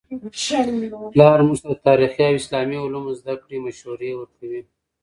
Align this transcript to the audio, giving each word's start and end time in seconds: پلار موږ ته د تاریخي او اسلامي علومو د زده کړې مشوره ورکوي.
پلار 1.13 1.39
موږ 1.47 1.57
ته 1.63 1.67
د 1.71 1.75
تاریخي 1.87 2.23
او 2.27 2.35
اسلامي 2.41 2.77
علومو 2.83 3.11
د 3.13 3.17
زده 3.21 3.33
کړې 3.41 3.57
مشوره 3.65 4.09
ورکوي. 4.19 4.61